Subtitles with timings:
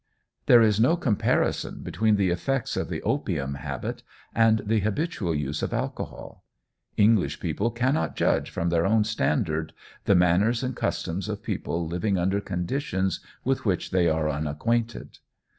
[0.47, 4.01] There is no comparison between the effects of the opium habit
[4.33, 6.43] and the habitual use of alcohol.
[6.97, 9.73] English people cannot judge from their own standard,
[10.05, 15.19] the manners and customs of people living under conditions with which they are unacquainted.